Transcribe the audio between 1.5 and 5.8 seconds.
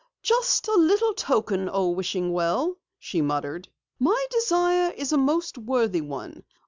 O wishing well," she muttered. "My desire is a most